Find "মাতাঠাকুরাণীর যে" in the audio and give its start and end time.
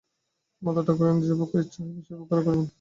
0.61-1.33